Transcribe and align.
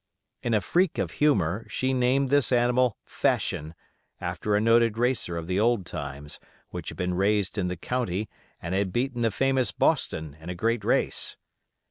In 0.41 0.55
a 0.55 0.61
freak 0.61 0.97
of 0.97 1.11
humor 1.21 1.63
she 1.69 1.93
named 1.93 2.29
this 2.29 2.51
animal 2.51 2.97
"Fashion", 3.05 3.75
after 4.19 4.55
a 4.55 4.59
noted 4.59 4.97
racer 4.97 5.37
of 5.37 5.45
the 5.45 5.59
old 5.59 5.85
times, 5.85 6.39
which 6.69 6.89
had 6.89 6.97
been 6.97 7.13
raised 7.13 7.55
in 7.55 7.67
the 7.67 7.77
county, 7.77 8.27
and 8.59 8.73
had 8.73 8.91
beaten 8.91 9.21
the 9.21 9.29
famous 9.29 9.71
Boston 9.71 10.37
in 10.41 10.49
a 10.49 10.55
great 10.55 10.83
race. 10.83 11.37